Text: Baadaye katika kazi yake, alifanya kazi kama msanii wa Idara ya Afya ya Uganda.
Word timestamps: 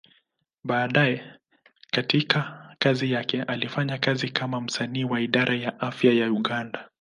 Baadaye 0.63 1.37
katika 1.91 2.67
kazi 2.79 3.11
yake, 3.11 3.43
alifanya 3.43 3.97
kazi 3.97 4.29
kama 4.29 4.61
msanii 4.61 5.03
wa 5.03 5.21
Idara 5.21 5.55
ya 5.55 5.79
Afya 5.79 6.13
ya 6.13 6.31
Uganda. 6.31 6.89